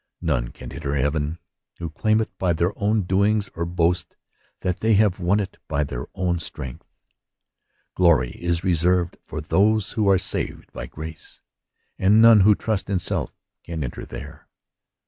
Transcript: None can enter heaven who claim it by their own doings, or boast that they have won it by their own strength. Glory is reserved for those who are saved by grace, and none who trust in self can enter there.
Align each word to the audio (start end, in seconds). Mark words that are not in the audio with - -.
None 0.23 0.47
can 0.47 0.71
enter 0.71 0.95
heaven 0.95 1.37
who 1.77 1.91
claim 1.91 2.21
it 2.21 2.35
by 2.39 2.53
their 2.53 2.73
own 2.75 3.03
doings, 3.03 3.51
or 3.55 3.65
boast 3.67 4.17
that 4.61 4.79
they 4.79 4.95
have 4.95 5.19
won 5.19 5.39
it 5.39 5.57
by 5.67 5.83
their 5.83 6.07
own 6.15 6.39
strength. 6.39 6.87
Glory 7.93 8.31
is 8.31 8.63
reserved 8.63 9.17
for 9.27 9.41
those 9.41 9.91
who 9.91 10.09
are 10.09 10.17
saved 10.17 10.73
by 10.73 10.87
grace, 10.87 11.39
and 11.99 12.19
none 12.19 12.39
who 12.39 12.55
trust 12.55 12.89
in 12.89 12.97
self 12.97 13.31
can 13.63 13.83
enter 13.83 14.03
there. 14.03 14.47